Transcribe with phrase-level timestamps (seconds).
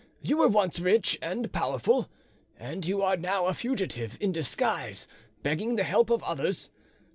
[0.19, 2.09] You were once rich and powerful,
[2.57, 5.07] and you are now a fugitive in disguise,
[5.43, 6.71] begging the help of others.